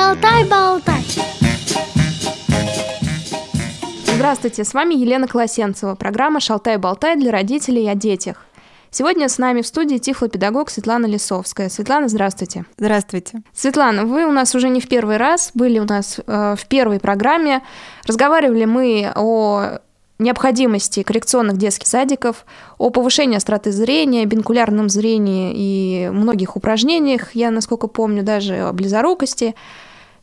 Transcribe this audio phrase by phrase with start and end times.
[0.00, 1.04] Шалтай-болтай.
[4.14, 8.46] Здравствуйте, с вами Елена Колосенцева, программа «Шалтай-болтай» для родителей о детях.
[8.90, 11.68] Сегодня с нами в студии тифлопедагог Светлана Лисовская.
[11.68, 12.64] Светлана, здравствуйте.
[12.78, 13.42] Здравствуйте.
[13.52, 16.98] Светлана, вы у нас уже не в первый раз, были у нас э, в первой
[16.98, 17.62] программе.
[18.06, 19.80] Разговаривали мы о
[20.18, 22.46] необходимости коррекционных детских садиков,
[22.78, 29.54] о повышении остроты зрения, бинкулярном зрении и многих упражнениях, я, насколько помню, даже о близорукости–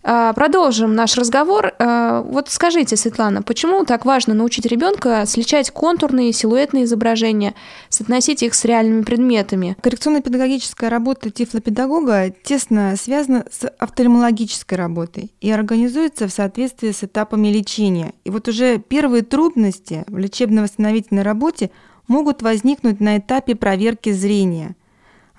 [0.08, 1.74] продолжим наш разговор.
[1.80, 7.56] А, вот скажите, Светлана, почему так важно научить ребенка сличать контурные, силуэтные изображения,
[7.90, 9.76] соотносить их с реальными предметами?
[9.82, 18.14] Коррекционно-педагогическая работа тифлопедагога тесно связана с офтальмологической работой и организуется в соответствии с этапами лечения.
[18.24, 21.70] И вот уже первые трудности в лечебно-восстановительной работе
[22.08, 24.87] могут возникнуть на этапе проверки зрения– а,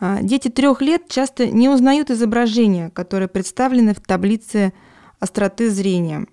[0.00, 4.72] дети трех лет часто не узнают изображения, которые представлены в таблице
[5.18, 6.26] остроты зрения.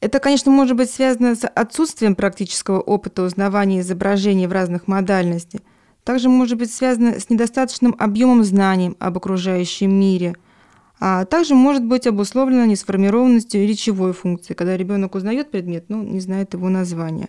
[0.00, 5.60] Это, конечно, может быть связано с отсутствием практического опыта узнавания изображений в разных модальностях.
[6.04, 10.34] Также может быть связано с недостаточным объемом знаний об окружающем мире,
[11.00, 16.54] а также может быть обусловлено несформированностью речевой функции, когда ребенок узнает предмет, но не знает
[16.54, 17.28] его названия.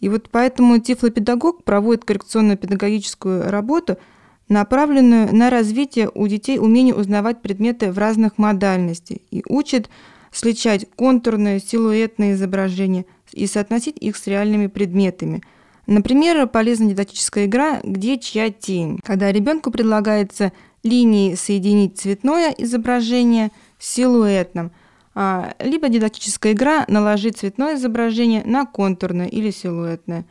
[0.00, 3.98] И вот поэтому тифлопедагог проводит коррекционно-педагогическую работу–
[4.48, 9.88] направленную на развитие у детей умения узнавать предметы в разных модальностях и учит
[10.32, 15.42] сличать контурные, силуэтные изображения и соотносить их с реальными предметами.
[15.86, 23.94] Например, полезна дидактическая игра «Где чья тень?», когда ребенку предлагается линии соединить цветное изображение с
[23.94, 24.72] силуэтным,
[25.14, 30.24] а, либо дидактическая игра «Наложить цветное изображение на контурное или силуэтное»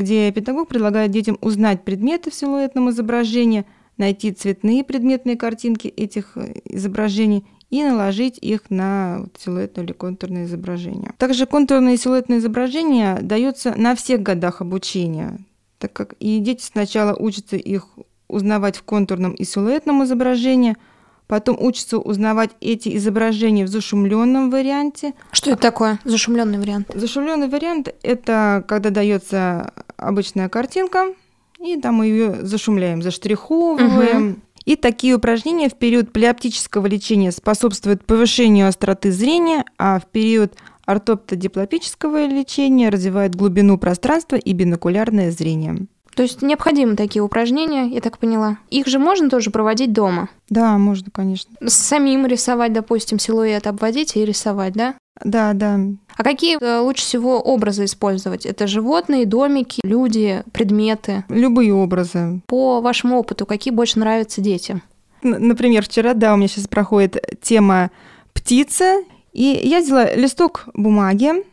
[0.00, 3.66] где педагог предлагает детям узнать предметы в силуэтном изображении,
[3.98, 11.12] найти цветные предметные картинки этих э, изображений и наложить их на силуэтное или контурное изображение.
[11.18, 15.38] Также контурное и силуэтное изображение дается на всех годах обучения,
[15.78, 17.86] так как и дети сначала учатся их
[18.26, 20.76] узнавать в контурном и силуэтном изображении–
[21.30, 25.14] потом учатся узнавать эти изображения в зашумленном варианте.
[25.30, 26.90] Что это такое, зашумленный вариант?
[26.92, 31.14] Зашумленный вариант– это когда дается обычная картинка,
[31.60, 34.30] и там мы ее зашумляем, заштриховываем.
[34.30, 34.40] Угу.
[34.64, 40.54] И такие упражнения в период плеоптического лечения способствуют повышению остроты зрения, а в период
[40.84, 45.86] ортоптодиплопического лечения развивают глубину пространства и бинокулярное зрение.
[46.14, 48.58] То есть необходимы такие упражнения, я так поняла.
[48.70, 50.28] Их же можно тоже проводить дома?
[50.48, 51.54] Да, можно, конечно.
[51.66, 54.94] Самим рисовать, допустим, силуэт обводить и рисовать, да?
[55.22, 55.78] Да, да.
[56.16, 58.46] А какие э, лучше всего образы использовать?
[58.46, 61.24] Это животные, домики, люди, предметы?
[61.28, 62.40] Любые образы.
[62.46, 64.82] По вашему опыту, какие больше нравятся детям?
[65.22, 67.90] Например, вчера, да, у меня сейчас проходит тема
[68.32, 71.44] птица, и я взяла листок бумаги,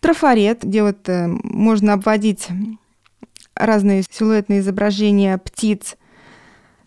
[0.00, 2.48] трафарет, где вот э, можно обводить
[3.60, 5.96] разные силуэтные изображения птиц.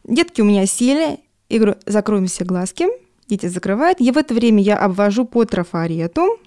[0.03, 1.19] Детки у меня сели,
[1.49, 2.87] и говорю, закроем все глазки.
[3.27, 4.01] Дети закрывают.
[4.01, 6.39] И в это время я обвожу по трафарету.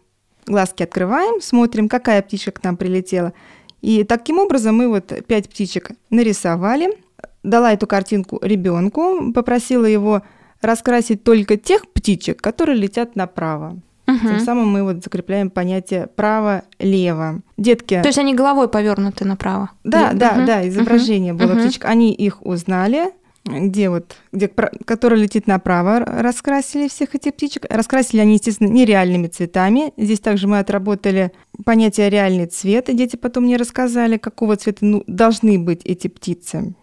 [0.46, 3.32] Глазки открываем, смотрим, какая птичка к нам прилетела.
[3.80, 6.98] И таким образом мы вот пять птичек нарисовали.
[7.42, 10.22] Дала эту картинку ребенку, попросила его
[10.60, 13.80] раскрасить только тех птичек, которые летят направо.
[14.06, 14.18] Угу.
[14.18, 17.40] Тем самым мы вот закрепляем понятие право-лево.
[17.56, 18.00] Детки...
[18.00, 19.70] То есть они головой повернуты направо?
[19.84, 20.46] Да, да, угу.
[20.46, 21.42] да, изображение угу.
[21.42, 21.60] было угу.
[21.62, 21.84] птичек.
[21.84, 23.12] Они их узнали,
[23.44, 27.66] где вот, где, который летит направо, раскрасили всех этих птичек.
[27.68, 29.92] Раскрасили они, естественно, нереальными цветами.
[29.96, 31.32] Здесь также мы отработали
[31.64, 36.74] понятие реальный цвет, и дети потом мне рассказали, какого цвета ну, должны быть эти птицы.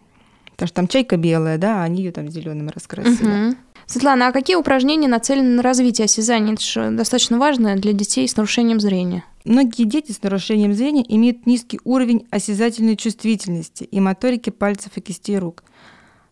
[0.52, 3.50] Потому что там чайка белая, да, а они ее там зеленым раскрасили.
[3.50, 3.56] Угу.
[3.86, 6.54] Светлана, а какие упражнения нацелены на развитие осязания?
[6.54, 9.24] Это же достаточно важно для детей с нарушением зрения.
[9.46, 15.38] Многие дети с нарушением зрения имеют низкий уровень осязательной чувствительности и моторики пальцев и кистей
[15.38, 15.64] рук.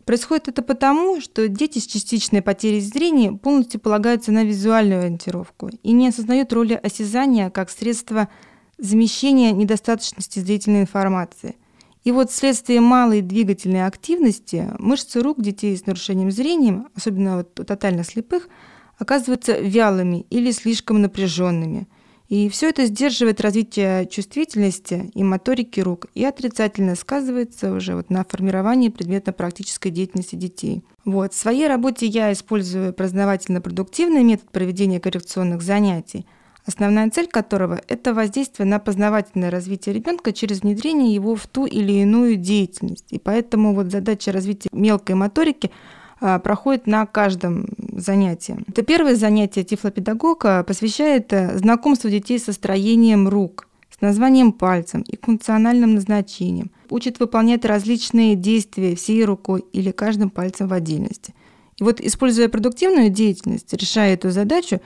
[0.06, 5.92] Происходит это потому, что дети с частичной потерей зрения полностью полагаются на визуальную ориентировку и
[5.92, 8.30] не осознают роли осязания как средства
[8.78, 11.56] замещения недостаточности зрительной информации.
[12.04, 17.64] И вот вследствие малой двигательной активности мышцы рук детей с нарушением зрения, особенно вот у
[17.64, 18.50] тотально слепых,
[18.98, 21.88] оказываются вялыми или слишком напряженными.
[22.28, 28.24] И все это сдерживает развитие чувствительности и моторики рук и отрицательно сказывается уже вот на
[28.24, 30.84] формировании предметно-практической деятельности детей.
[31.04, 31.34] Вот.
[31.34, 36.26] В своей работе я использую познавательно-продуктивный метод проведения коррекционных занятий–
[36.66, 41.94] основная цель которого– это воздействие на познавательное развитие ребенка через внедрение его в ту или
[41.94, 43.06] иную деятельность.
[43.10, 45.72] И поэтому вот задача развития мелкой моторики
[46.20, 48.58] а, проходит на каждом занятии.
[48.68, 55.18] Это первое занятие тифлопедагога посвящает э, знакомству детей со строением рук, с названием пальцем и
[55.20, 56.70] функциональным назначением.
[56.92, 61.34] Учит выполнять различные действия всей рукой или каждым пальцем в отдельности.
[61.78, 64.80] И вот, используя продуктивную деятельность, решая эту задачу,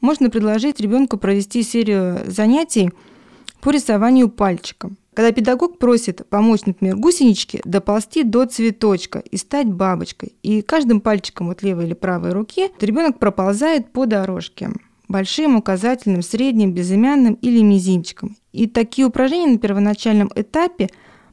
[0.00, 2.90] можно предложить ребенку провести серию занятий
[3.60, 4.96] по рисованию пальчиком.
[5.14, 11.50] Когда педагог просит помочь, например, гусеничке доползти до цветочка и стать бабочкой, и каждым пальчиком
[11.50, 14.70] от левой или правой руки ребенок проползает по дорожке
[15.08, 18.36] большим, указательным, средним, безымянным или мизинчиком.
[18.52, 20.88] И такие упражнения на первоначальном этапе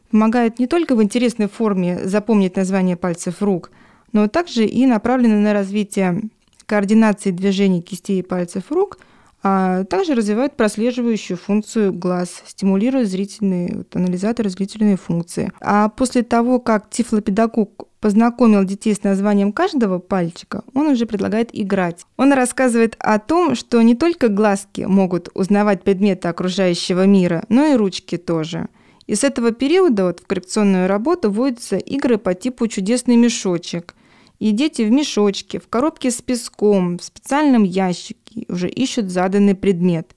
[0.09, 3.69] помогают не только в интересной форме запомнить название пальцев рук,
[4.13, 6.23] но также и направлены на развитие
[6.67, 8.99] координации движений кистей и пальцев рук,
[9.43, 15.51] а также развивают прослеживающую функцию глаз, стимулируя зрительные, вот, анализаторы зрительные функции.
[15.61, 22.05] А после того, как тифлопедагог познакомил детей с названием каждого пальчика, он уже предлагает играть.
[22.17, 27.75] Он рассказывает о том, что не только глазки могут узнавать предметы окружающего мира, но и
[27.75, 28.67] ручки тоже.
[29.05, 33.95] И с этого периода вот, в коррекционную работу вводятся игры по типу «Чудесный мешочек»,
[34.39, 40.15] и дети в мешочке, в коробке с песком, в специальном ящике уже ищут заданный предмет.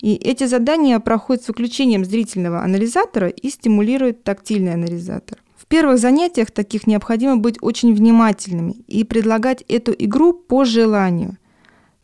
[0.00, 5.38] И эти задания проходят с выключением зрительного анализатора и стимулируют тактильный анализатор.
[5.56, 11.38] В первых занятиях таких необходимо быть очень внимательными и предлагать эту игру по желанию,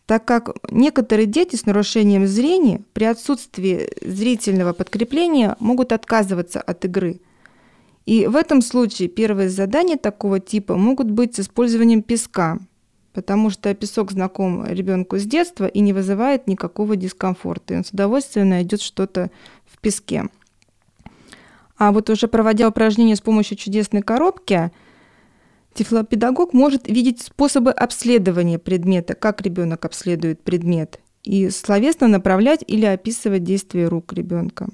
[0.06, 7.20] так как некоторые дети с нарушением зрения при отсутствии зрительного подкрепления могут отказываться от игры–
[8.08, 12.58] и в этом случае первые задания такого типа могут быть с использованием песка,
[13.12, 17.74] потому что песок знаком ребенку с детства и не вызывает никакого дискомфорта.
[17.74, 19.30] И он с удовольствием найдет что-то
[19.66, 20.24] в песке.
[21.76, 24.72] А вот уже проводя упражнения с помощью чудесной коробки,
[25.74, 33.44] тифлопедагог может видеть способы обследования предмета, как ребенок обследует предмет, и словесно направлять или описывать
[33.44, 34.66] действия рук ребенка.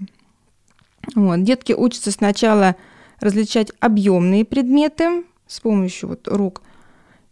[1.17, 1.43] Вот.
[1.43, 2.77] Детки учатся сначала
[3.25, 6.63] различать объемные предметы с помощью вот рук.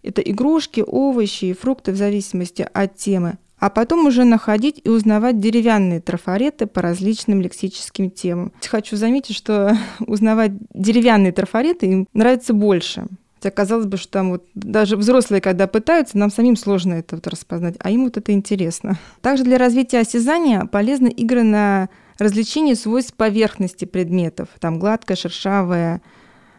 [0.02, 3.38] Это игрушки, овощи и фрукты в зависимости от темы.
[3.58, 8.52] А потом уже находить и узнавать деревянные трафареты по различным лексическим темам.
[8.66, 13.06] Хочу заметить, что узнавать деревянные трафареты им нравится больше.
[13.36, 17.26] Хотя казалось бы, что там вот даже взрослые, когда пытаются, нам самим сложно это вот
[17.26, 18.98] распознать, а им вот это интересно.
[19.20, 21.88] Также для развития осязания полезны игры на
[22.22, 26.00] развлечение свойств поверхности предметов, там гладкая, шершавая,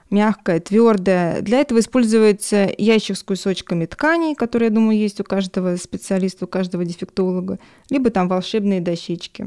[0.10, 1.42] мягкая, твердая.
[1.42, 6.48] Для этого используется ящик с кусочками тканей, которые, я думаю, есть у каждого специалиста, у
[6.48, 9.46] каждого дефектолога, либо там волшебные дощечки.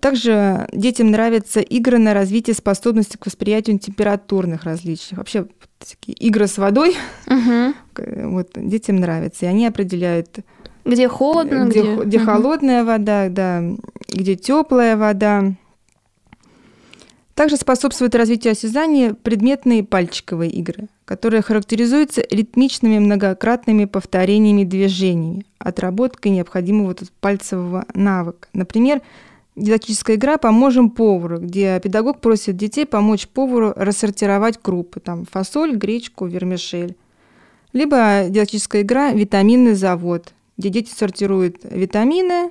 [0.00, 5.16] Также детям нравятся игры на развитие способности к восприятию температурных различий.
[5.16, 5.46] Вообще
[5.78, 7.74] такие игры с водой, uh-huh.
[8.30, 10.40] вот детям нравятся, и они определяют
[10.84, 12.26] где холодно, где, где, где угу.
[12.26, 13.62] холодная вода, да,
[14.12, 15.54] где теплая вода.
[17.34, 26.94] Также способствует развитию осязания предметные пальчиковые игры, которые характеризуются ритмичными многократными повторениями движениями, отработкой необходимого
[27.20, 28.48] пальцевого навыка.
[28.52, 29.00] Например,
[29.56, 36.26] дидактическая игра «Поможем повару», где педагог просит детей помочь повару рассортировать крупы, там фасоль, гречку,
[36.26, 36.96] вермишель.
[37.72, 42.50] Либо дидактическая игра «Витаминный завод», где дети сортируют витамины.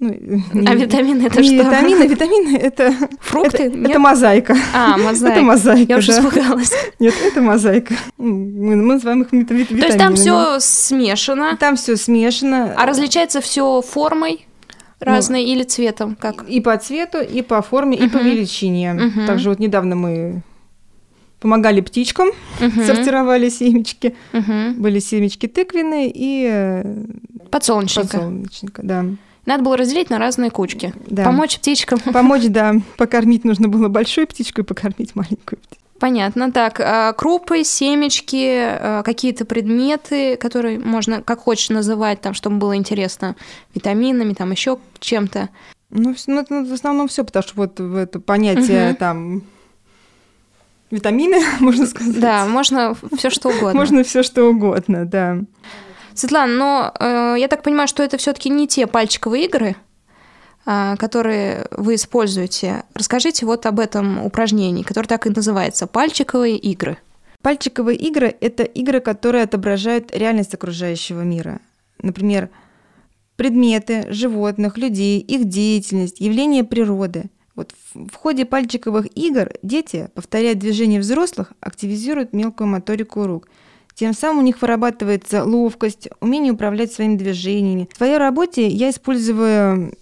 [0.00, 0.10] Ну,
[0.52, 1.68] не, а витамины это не что?
[1.68, 3.64] Витамины, витамины это фрукты.
[3.64, 4.56] Это, это мозаика.
[4.72, 5.34] А, мозаика.
[5.34, 5.92] Это мозаика.
[5.92, 6.72] Я уже испугалась.
[7.00, 7.94] Нет, это мозаика.
[8.16, 9.80] Мы, мы называем их витаминами.
[9.80, 11.56] То есть там все смешано.
[11.58, 12.74] Там все смешано.
[12.76, 14.44] А различается все формой?
[15.00, 16.48] разной ну, или цветом, как?
[16.48, 18.06] И по цвету, и по форме, uh-huh.
[18.06, 18.96] и по величине.
[18.98, 19.26] Uh-huh.
[19.28, 20.42] Также вот недавно мы
[21.38, 22.84] помогали птичкам, uh-huh.
[22.84, 24.16] сортировали семечки.
[24.32, 24.72] Uh-huh.
[24.72, 27.04] Были семечки тыквенные и э,
[27.48, 28.08] подсолнечника.
[28.08, 29.04] Подсолнечника, да.
[29.48, 30.92] Надо было разделить на разные кучки.
[31.06, 31.24] Да.
[31.24, 31.98] Помочь птичкам.
[32.12, 32.74] Помочь, да.
[32.98, 35.82] Покормить нужно было большую птичку и покормить маленькую птичку.
[35.98, 36.52] Понятно.
[36.52, 42.76] Так, а крупы, семечки, а, какие-то предметы, которые можно как хочешь называть, там, чтобы было
[42.76, 43.36] интересно,
[43.74, 45.48] витаминами, там еще чем-то.
[45.88, 48.98] Ну, ну в основном все, потому что вот в это понятие угу.
[48.98, 49.42] там
[50.90, 52.20] витамины, можно сказать.
[52.20, 53.72] Да, можно все что угодно.
[53.72, 55.38] Можно все что угодно, да.
[56.18, 59.76] Светлана, но э, я так понимаю, что это все-таки не те пальчиковые игры,
[60.66, 62.84] э, которые вы используете.
[62.94, 66.98] Расскажите вот об этом упражнении, которое так и называется пальчиковые игры.
[67.42, 71.60] Пальчиковые игры– это игры, которые отображают реальность окружающего мира.
[72.02, 72.50] Например,
[73.36, 81.00] предметы, животных, людей, их деятельность, явления природы– вот в ходе пальчиковых игр дети, повторяя движения
[81.00, 83.48] взрослых, активизируют мелкую моторику рук.
[83.98, 87.88] Тем самым у них вырабатывается ловкость, умение управлять своими движениями.
[87.92, 89.92] В своей работе я использую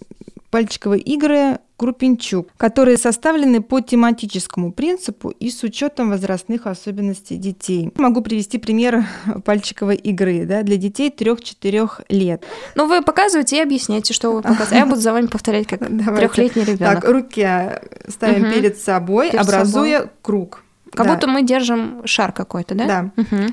[0.51, 7.91] пальчиковые игры Крупенчук, которые составлены по тематическому принципу и с учетом возрастных особенностей детей.
[7.95, 9.03] Могу привести пример
[9.45, 12.43] пальчиковой игры да, для детей 3-4 лет.
[12.75, 14.75] Ну, вы показываете и объясняете, что вы показываете.
[14.75, 15.79] А я буду за вами повторять, как
[16.17, 17.01] трехлетний ребенок.
[17.01, 17.49] Так, руки
[18.07, 18.53] ставим угу.
[18.53, 20.11] перед собой, перед образуя собой.
[20.21, 20.63] круг.
[20.93, 21.13] Как да.
[21.15, 22.85] будто мы держим шар какой-то, да?
[22.85, 23.11] Да.
[23.21, 23.51] Угу.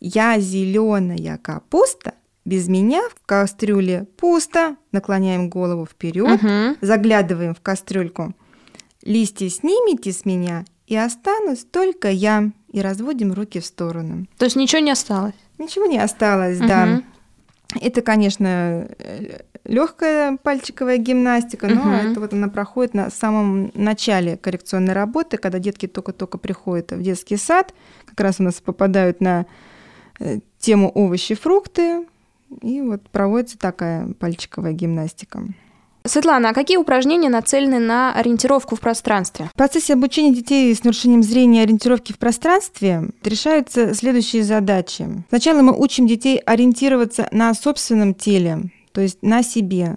[0.00, 2.14] Я зеленая капуста,
[2.46, 4.76] без меня в кастрюле пусто.
[4.92, 6.76] Наклоняем голову вперед, угу.
[6.80, 8.34] заглядываем в кастрюльку.
[9.02, 12.50] Листья снимите с меня, и останусь только я.
[12.72, 14.26] И разводим руки в сторону.
[14.38, 15.34] То есть ничего не осталось?
[15.58, 16.68] Ничего не осталось, угу.
[16.68, 17.02] да.
[17.80, 18.88] Это, конечно,
[19.64, 21.90] легкая пальчиковая гимнастика, но угу.
[21.90, 27.36] это вот она проходит на самом начале коррекционной работы, когда детки только-только приходят в детский
[27.36, 27.74] сад,
[28.06, 29.44] как раз у нас попадают на э,
[30.58, 32.06] тему овощи, фрукты,
[32.62, 35.42] и вот проводится такая пальчиковая гимнастика.
[36.04, 39.50] Светлана, а какие упражнения нацелены на ориентировку в пространстве?
[39.52, 45.06] В процессе обучения детей с нарушением зрения ориентировки в пространстве решаются следующие задачи.
[45.28, 49.96] Сначала мы учим детей ориентироваться на собственном теле, то есть на себе.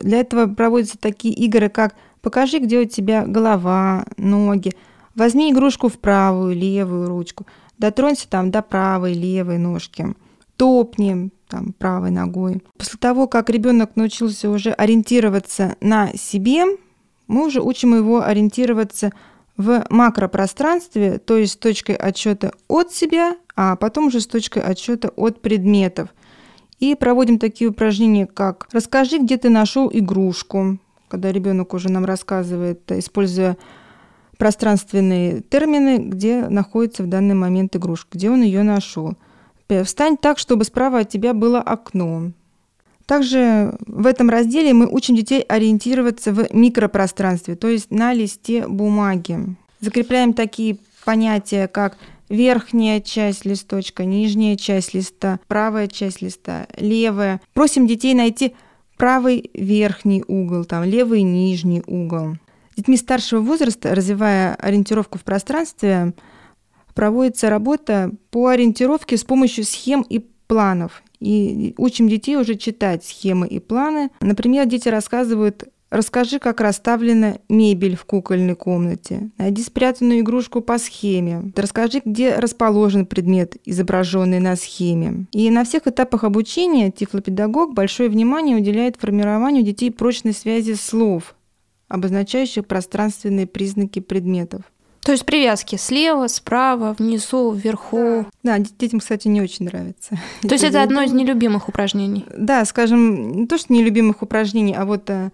[0.00, 4.72] Для этого проводятся такие игры, как «покажи, где у тебя голова, ноги»,
[5.14, 7.46] «возьми игрушку в правую, левую ручку»,
[7.78, 10.14] «дотронься там до правой, левой ножки»,
[10.56, 12.62] «топни», там, правой ногой.
[12.76, 16.64] После того, как ребенок научился уже ориентироваться на себе,
[17.26, 19.12] мы уже учим его ориентироваться
[19.56, 25.10] в макропространстве, то есть с точкой отсчета от себя, а потом уже с точкой отсчета
[25.10, 26.08] от предметов.
[26.80, 30.78] И проводим такие упражнения, как «Расскажи, где ты нашел игрушку»,
[31.08, 33.56] когда ребенок уже нам рассказывает, используя
[34.38, 39.14] пространственные термины, где находится в данный момент игрушка, где он ее нашел.
[39.84, 42.32] Встань так, чтобы справа от тебя было окно.
[43.06, 49.38] Также в этом разделе мы учим детей ориентироваться в микропространстве, то есть на листе бумаги.
[49.80, 51.98] Закрепляем такие понятия, как
[52.30, 57.40] верхняя часть листочка, нижняя часть листа, правая часть листа, левая.
[57.52, 58.54] Просим детей найти
[58.96, 62.36] правый верхний угол, там левый нижний угол.
[62.76, 66.14] Детьми старшего возраста, развивая ориентировку в пространстве,
[66.94, 71.02] проводится работа по ориентировке с помощью схем и планов.
[71.20, 74.10] И учим детей уже читать схемы и планы.
[74.20, 75.64] Например, дети рассказывают
[75.94, 79.30] Расскажи, как расставлена мебель в кукольной комнате.
[79.38, 81.52] Найди спрятанную игрушку по схеме.
[81.54, 85.26] Расскажи, где расположен предмет, изображенный на схеме.
[85.30, 91.36] И на всех этапах обучения тифлопедагог большое внимание уделяет формированию детей прочной связи слов,
[91.88, 94.62] обозначающих пространственные признаки предметов.
[95.04, 98.26] То есть привязки слева, справа, внизу, вверху.
[98.42, 100.18] Да, детям, кстати, не очень нравится.
[100.40, 102.24] То есть это одно из нелюбимых упражнений?
[102.34, 105.30] Да, скажем, не то, что нелюбимых упражнений, а вот э,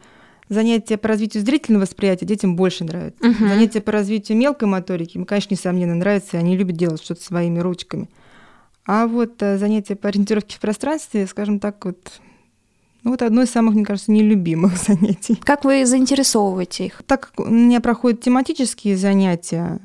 [0.48, 3.24] занятия по развитию зрительного восприятия детям больше нравятся.
[3.24, 3.48] Угу.
[3.48, 7.60] Занятия по развитию мелкой моторики им, конечно, несомненно, нравятся, и они любят делать что-то своими
[7.60, 8.10] ручками.
[8.84, 12.20] А вот э, занятия по ориентировке в пространстве, скажем так, вот
[13.02, 15.40] ну, вот одно из самых, мне кажется, нелюбимых занятий.
[15.42, 17.02] Как вы заинтересовываете их?
[17.06, 19.78] Так как у меня проходят тематические занятия,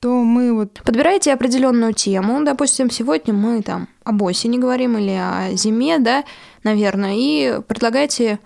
[0.00, 0.80] то мы вот...
[0.84, 6.24] Подбираете определенную тему, допустим, сегодня мы там об осени говорим или о зиме, да,
[6.62, 8.38] наверное, и предлагаете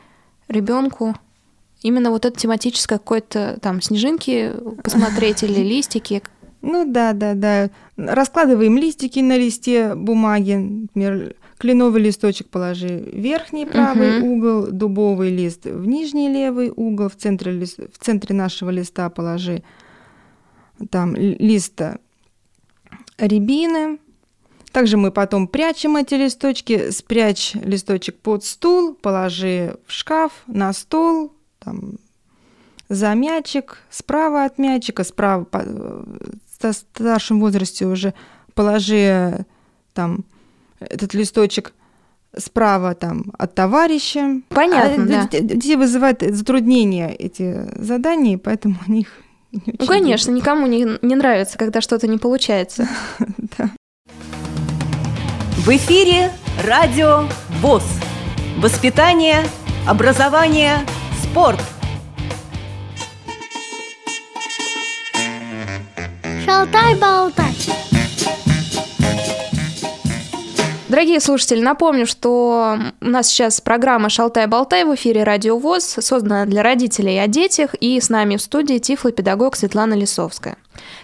[0.48, 1.14] ребенку
[1.82, 4.52] именно вот это тематическое какое-то там снежинки
[4.82, 6.22] посмотреть или листики.
[6.62, 7.70] Ну да, да, да.
[7.96, 14.32] Раскладываем листики на листе бумаги, например, Кленовый листочек положи в верхний правый угу.
[14.32, 19.62] угол, дубовый лист в нижний левый угол, в центре, в центре нашего листа положи
[20.88, 21.98] там листа
[23.18, 23.98] рябины.
[24.72, 31.34] Также мы потом прячем эти листочки, спрячь листочек под стул, положи в шкаф, на стол,
[31.58, 31.96] там,
[32.88, 38.14] за мячик, справа от мячика, справа в старшем возрасте уже
[38.54, 39.44] положи
[39.92, 40.24] там
[40.80, 41.72] этот листочек
[42.36, 44.40] справа там от товарища.
[44.48, 45.40] Понятно, а, да.
[45.40, 49.08] Детей вызывают затруднения эти задания, поэтому у них
[49.52, 52.88] Ну, конечно, никому не, не нравится, когда что-то не получается.
[53.58, 53.70] да.
[55.58, 56.32] В эфире
[56.64, 57.24] радио
[57.60, 57.84] ВОЗ.
[58.58, 59.44] Воспитание,
[59.86, 60.78] образование,
[61.22, 61.60] спорт.
[66.44, 67.89] Шалтай-болтай.
[70.90, 76.64] Дорогие слушатели, напомню, что у нас сейчас программа «Шалтай-болтай» в эфире «Радио ВОЗ», создана для
[76.64, 80.56] родителей о детях, и с нами в студии тифлопедагог Светлана Лисовская.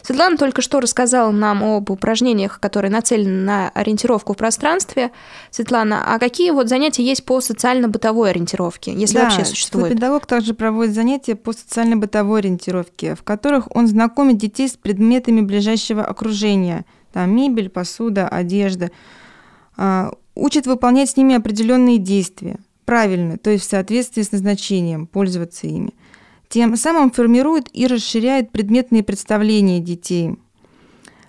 [0.02, 5.12] Светлана только что рассказала нам об упражнениях, которые нацелены на ориентировку в пространстве.
[5.52, 9.92] Светлана, а какие вот занятия есть по социально-бытовой ориентировке, если да, вообще существует?
[9.92, 16.04] Педагог также проводит занятия по социально-бытовой ориентировке, в которых он знакомит детей с предметами ближайшего
[16.04, 18.90] окружения, там мебель, посуда, одежда,
[20.34, 25.92] учит выполнять с ними определенные действия, правильно, то есть в соответствии с назначением, пользоваться ими.
[26.48, 30.36] Тем самым формирует и расширяет предметные представления детей.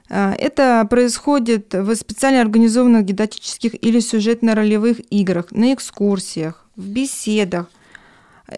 [0.10, 7.70] А, это происходит в специально организованных дидактических или сюжетно-ролевых играх, на экскурсиях, в беседах.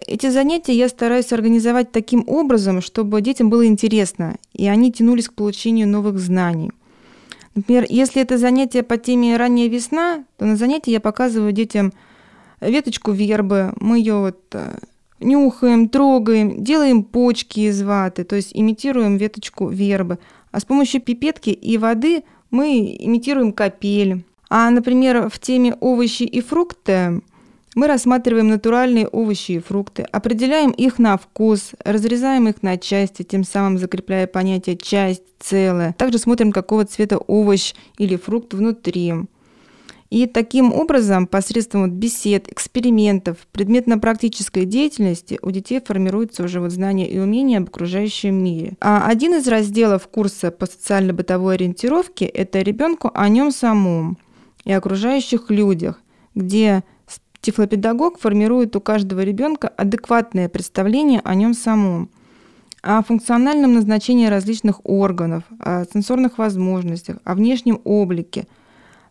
[0.06, 5.34] Эти занятия я стараюсь организовать таким образом, чтобы детям было интересно, и они тянулись к
[5.34, 6.70] получению новых знаний.
[7.54, 11.92] Например, если это занятие по теме «Ранняя весна», то на занятии я показываю детям
[12.60, 14.78] веточку вербы, мы ее вот э,
[15.18, 20.18] нюхаем, трогаем, делаем почки из ваты, то есть имитируем веточку вербы.
[20.52, 24.24] А с помощью пипетки и воды мы имитируем капель.
[24.48, 27.20] А, например, в теме овощи и фрукты
[27.80, 33.42] мы рассматриваем натуральные овощи и фрукты, определяем их на вкус, разрезаем их на части, тем
[33.42, 35.94] самым закрепляя понятие часть, целое.
[35.96, 39.14] Также смотрим, какого цвета овощ или фрукт внутри.
[40.10, 47.18] И таким образом, посредством бесед, экспериментов, предметно-практической деятельности у детей формируется уже вот знание и
[47.18, 48.74] умение об окружающем мире.
[48.82, 54.18] А один из разделов курса по социально-бытовой ориентировке– это ребенку о нем самом
[54.66, 55.98] и окружающих людях,
[56.34, 56.84] где
[57.40, 62.10] Тифлопедагог формирует у каждого ребенка адекватное представление о нем самом,
[62.82, 68.46] о функциональном назначении различных органов, о сенсорных возможностях, о внешнем облике.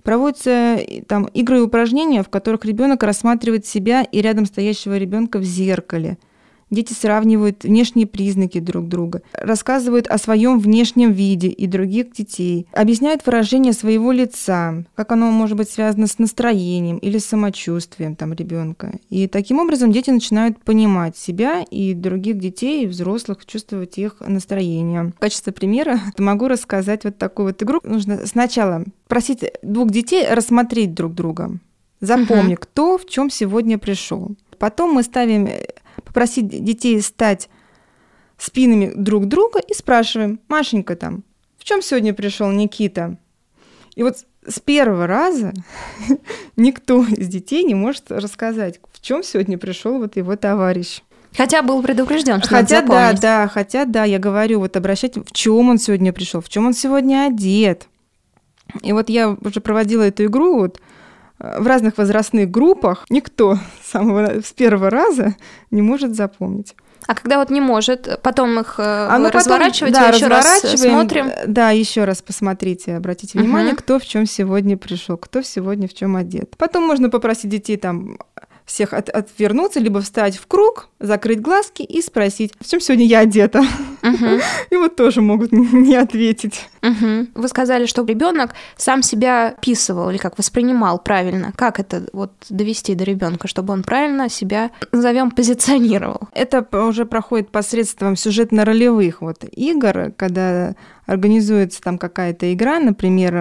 [0.03, 5.43] Проводятся там игры и упражнения, в которых ребенок рассматривает себя и рядом стоящего ребенка в
[5.43, 6.17] зеркале–
[6.69, 13.25] Дети сравнивают внешние признаки друг друга, рассказывают о своем внешнем виде и других детей, объясняют
[13.25, 18.99] выражение своего лица, как оно может быть связано с настроением или самочувствием там, ребенка.
[19.09, 25.13] И таким образом дети начинают понимать себя и других детей, и взрослых, чувствовать их настроение.
[25.15, 27.79] В качестве примера могу рассказать вот такую вот игру.
[27.83, 31.59] Нужно сначала просить двух детей рассмотреть друг друга.
[32.01, 32.61] Запомни, угу.
[32.61, 34.35] кто в чем сегодня пришел.
[34.57, 35.49] Потом мы ставим
[36.09, 37.49] попросить детей стать
[38.37, 41.23] спинами друг друга и спрашиваем, Машенька там,
[41.57, 43.17] в чем сегодня пришел Никита?
[43.95, 44.17] И вот
[44.47, 45.53] с первого раза
[46.55, 51.01] никто из детей не может рассказать, в чем сегодня пришел вот его товарищ.
[51.37, 55.69] Хотя был предупрежден, что хотя да, да, хотя да, я говорю, вот обращайте, в чем
[55.69, 57.87] он сегодня пришел, в чем он сегодня одет.
[58.81, 60.81] И вот я уже проводила эту игру вот
[61.39, 65.35] в разных возрастных группах никто с, самого, с первого раза
[65.71, 66.75] не может запомнить.
[67.07, 71.31] А когда вот не может, потом их а ну, разворачивать, да, еще раз смотрим.
[71.47, 73.79] Да, еще раз посмотрите, обратите внимание, угу.
[73.79, 76.55] кто в чем сегодня пришел, кто сегодня в чем одет.
[76.57, 78.19] Потом можно попросить детей там
[78.69, 83.19] всех от, отвернуться, либо встать в круг, закрыть глазки и спросить, в чем сегодня я
[83.19, 83.63] одета.
[84.03, 84.41] Uh-huh.
[84.69, 86.69] И вот тоже могут не ответить.
[86.81, 87.27] Uh-huh.
[87.33, 91.51] Вы сказали, что ребенок сам себя описывал или как воспринимал правильно.
[91.55, 96.29] Как это вот довести до ребенка, чтобы он правильно себя, назовем, позиционировал?
[96.33, 100.75] Это уже проходит посредством сюжетно-ролевых вот игр, когда
[101.07, 103.33] организуется там какая-то игра, например,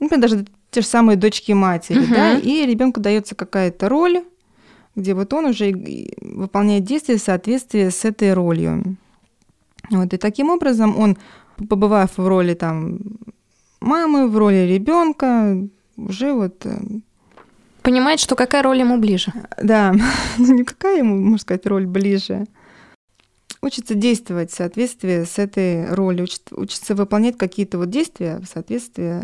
[0.00, 2.14] например, даже те же самые дочки матери, угу.
[2.14, 4.24] да, и ребенку дается какая-то роль,
[4.94, 5.72] где вот он уже
[6.20, 8.96] выполняет действия в соответствии с этой ролью.
[9.90, 11.16] Вот, и таким образом он,
[11.68, 12.98] побывав в роли там
[13.80, 15.56] мамы, в роли ребенка,
[15.96, 16.78] уже вот э,
[17.82, 19.32] понимает, что какая роль ему ближе.
[19.62, 19.94] Да,
[20.38, 22.46] ну никакая ему, можно сказать, роль ближе.
[23.60, 29.22] Учится действовать в соответствии с этой ролью, учится, учится выполнять какие-то вот действия в соответствии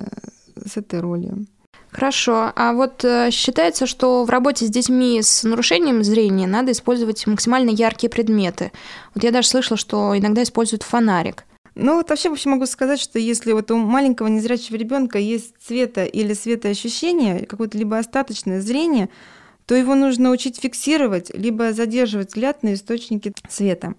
[0.56, 1.46] с этой ролью.
[1.90, 2.52] Хорошо.
[2.56, 7.70] А вот э, считается, что в работе с детьми с нарушением зрения надо использовать максимально
[7.70, 8.72] яркие предметы.
[9.14, 11.44] Вот я даже слышала, что иногда используют фонарик.
[11.76, 16.04] Ну, вот вообще, вообще могу сказать, что если вот у маленького незрячего ребенка есть цвета
[16.04, 19.08] или светоощущение, какое-то либо остаточное зрение,
[19.66, 23.94] то его нужно учить фиксировать, либо задерживать взгляд на источники света.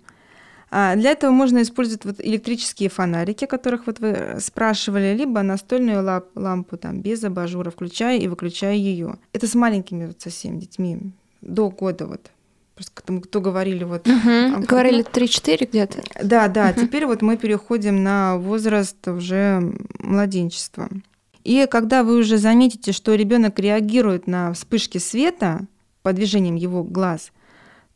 [0.78, 6.06] А для этого можно использовать вот электрические фонарики, о которых вот вы спрашивали, либо настольную
[6.36, 9.16] лампу там без абажура, включая и выключая ее.
[9.32, 11.00] Это с маленькими вот совсем детьми
[11.40, 12.30] до года вот.
[12.74, 14.06] Просто кто, кто говорили вот...
[14.06, 14.30] Угу.
[14.30, 16.04] А, говорили 3-4 где-то.
[16.22, 16.72] Да, да.
[16.72, 16.82] Угу.
[16.82, 20.90] Теперь вот мы переходим на возраст уже младенчества.
[21.46, 25.62] И когда вы уже заметите, что ребенок реагирует на вспышки света
[26.02, 27.32] по движениям его глаз,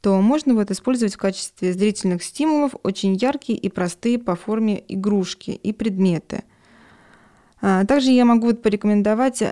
[0.01, 5.51] то можно вот использовать в качестве зрительных стимулов очень яркие и простые по форме игрушки
[5.51, 6.43] и предметы.
[7.61, 9.43] А, также я могу вот порекомендовать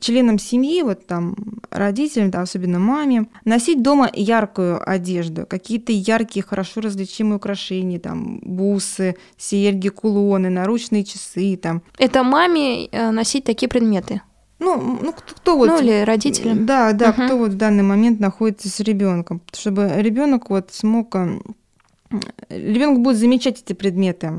[0.00, 1.36] членам семьи, вот там
[1.70, 9.16] родителям, да, особенно маме, носить дома яркую одежду, какие-то яркие, хорошо различимые украшения, там бусы,
[9.36, 11.82] серьги, кулоны, наручные часы, там.
[11.98, 14.22] Это маме э, носить такие предметы?
[14.62, 15.68] Ну, ну кто, кто вот...
[15.68, 16.66] Ну, или родителям.
[16.66, 17.22] Да, да, угу.
[17.24, 21.14] кто вот в данный момент находится с ребенком, чтобы ребенок вот смог...
[21.16, 21.40] Э,
[22.48, 24.32] ребенок будет замечать эти предметы.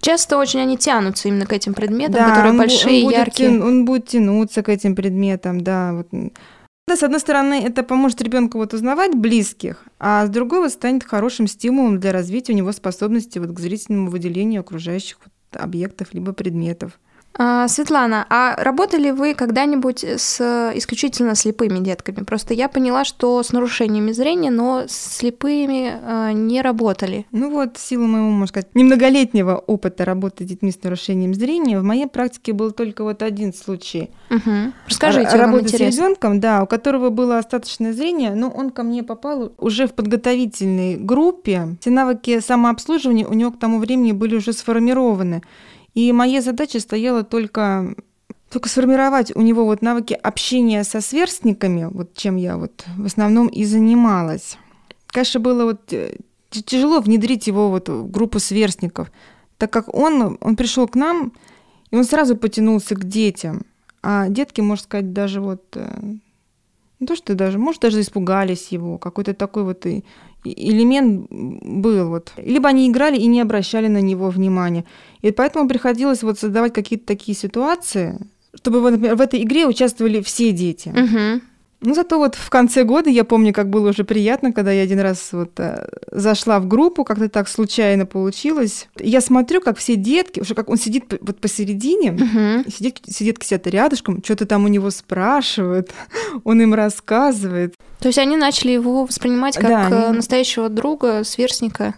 [0.00, 3.50] Часто очень они тянутся именно к этим предметам, да, которые он, большие, он яркие.
[3.50, 5.92] Тя, он будет тянуться к этим предметам, да.
[5.92, 6.08] Вот.
[6.88, 11.02] Да, с одной стороны, это поможет ребенку вот узнавать близких, а с другой вот станет
[11.02, 16.32] хорошим стимулом для развития у него способности вот к зрительному выделению окружающих вот объектов либо
[16.32, 16.98] предметов.
[17.38, 20.40] А, Светлана, а работали вы когда-нибудь с
[20.74, 22.24] исключительно слепыми детками?
[22.24, 27.26] Просто я поняла, что с нарушениями зрения, но с слепыми э, не работали.
[27.32, 31.82] Ну вот, силу моего, можно сказать, немноголетнего опыта работы с детьми с нарушением зрения, в
[31.82, 34.10] моей практике был только вот один случай.
[34.30, 34.72] Угу.
[34.88, 39.52] Расскажите, Работа с ребенком, да, у которого было остаточное зрение, но он ко мне попал
[39.58, 41.76] уже в подготовительной группе.
[41.80, 45.42] Все навыки самообслуживания у него к тому времени были уже сформированы.
[45.96, 47.94] И моя задача стояла только
[48.50, 53.48] только сформировать у него вот навыки общения со сверстниками, вот чем я вот в основном
[53.48, 54.56] и занималась.
[55.08, 56.16] Конечно, было вот э,
[56.50, 59.10] тяжело внедрить его вот в группу сверстников,
[59.58, 61.32] так как он, он пришел к нам,
[61.90, 63.62] и он сразу потянулся к детям.
[64.02, 65.88] А детки, можно сказать, даже вот э,
[67.00, 69.86] не то, что даже, может, даже испугались его, какой-то такой вот
[70.44, 72.08] элемент был.
[72.08, 72.32] Вот.
[72.36, 74.84] Либо они играли и не обращали на него внимания.
[75.22, 78.18] И поэтому приходилось вот создавать какие-то такие ситуации,
[78.54, 80.88] чтобы, например, в этой игре участвовали все дети.
[80.88, 81.42] Угу.
[81.80, 84.98] Ну, зато вот в конце года я помню, как было уже приятно, когда я один
[84.98, 88.88] раз вот э, зашла в группу, как-то так случайно получилось.
[88.98, 92.72] Я смотрю, как все детки, уже как он сидит вот посередине, uh-huh.
[92.72, 95.92] сидит, сидит сидят рядышком, что-то там у него спрашивают,
[96.44, 97.74] он им рассказывает.
[98.00, 99.96] То есть они начали его воспринимать как да, они...
[99.96, 101.94] Э, настоящего друга, сверстника?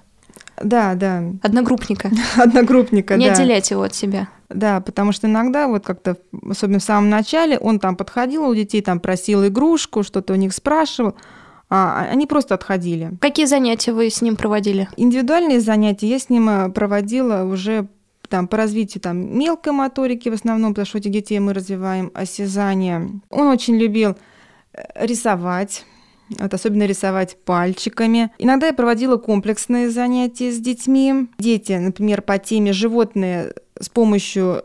[0.62, 1.22] Да, да.
[1.42, 2.10] Одногруппника.
[2.36, 3.32] Одногруппника, Не да.
[3.32, 4.28] отделять его от себя.
[4.48, 6.16] Да, потому что иногда вот как-то,
[6.48, 10.54] особенно в самом начале, он там подходил у детей, там просил игрушку, что-то у них
[10.54, 11.14] спрашивал,
[11.68, 13.12] а они просто отходили.
[13.20, 14.88] Какие занятия вы с ним проводили?
[14.96, 17.88] Индивидуальные занятия я с ним э, проводила уже
[18.28, 23.20] там, по развитию там, мелкой моторики в основном, потому что эти детей мы развиваем осязание.
[23.28, 24.16] Он очень любил
[24.72, 25.84] э, рисовать,
[26.38, 28.30] вот особенно рисовать пальчиками.
[28.38, 31.28] Иногда я проводила комплексные занятия с детьми.
[31.38, 34.62] Дети, например, по теме животные с помощью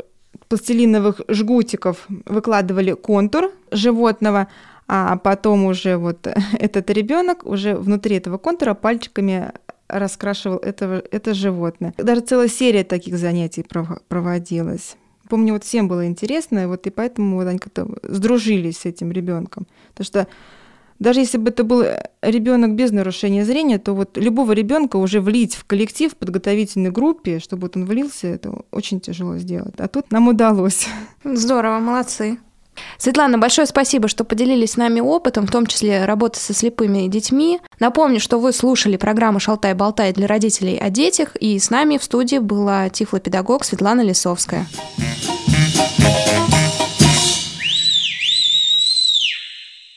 [0.47, 4.47] пластилиновых жгутиков выкладывали контур животного,
[4.88, 6.28] а потом уже вот
[6.60, 9.52] этот ребенок уже внутри этого контура пальчиками
[9.88, 11.93] раскрашивал этого, это животное.
[11.97, 13.65] Даже целая серия таких занятий
[14.08, 14.95] проводилась.
[15.30, 19.67] Помню, вот всем было интересно, вот и поэтому вот они как-то сдружились с этим ребенком.
[19.89, 20.28] Потому что
[20.99, 21.84] даже если бы это был
[22.21, 27.39] ребенок без нарушения зрения, то вот любого ребенка уже влить в коллектив, в подготовительной группе,
[27.39, 29.75] чтобы вот он влился, это очень тяжело сделать.
[29.77, 30.88] А тут нам удалось.
[31.23, 32.38] Здорово, молодцы.
[32.97, 37.60] Светлана, большое спасибо, что поделились с нами опытом, в том числе работы со слепыми детьми.
[37.79, 42.38] Напомню, что вы слушали программу «Шалтай-болтай» для родителей о детях, и с нами в студии
[42.38, 44.65] была тифлопедагог Светлана Лисовская.